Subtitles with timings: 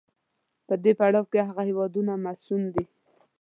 [0.67, 2.85] په دې پړاو کې هغه هېوادونه مصون دي.